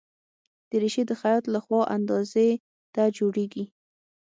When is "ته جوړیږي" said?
2.93-3.65